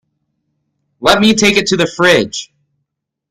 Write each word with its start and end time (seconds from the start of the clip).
Let 0.99 1.19
me 1.21 1.35
take 1.35 1.57
it 1.57 1.67
to 1.67 1.77
the 1.77 1.85
fridge! 1.85 2.51